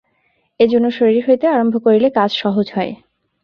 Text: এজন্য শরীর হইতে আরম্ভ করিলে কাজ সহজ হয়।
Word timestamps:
এজন্য 0.59 0.85
শরীর 0.91 1.21
হইতে 1.27 1.45
আরম্ভ 1.47 1.75
করিলে 1.85 2.07
কাজ 2.17 2.31
সহজ 2.41 2.67
হয়। 2.75 2.93